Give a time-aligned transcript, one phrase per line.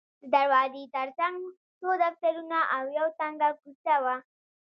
[0.21, 1.35] د دروازې ترڅنګ
[1.79, 4.15] څو دفترونه او یوه تنګه کوڅه وه.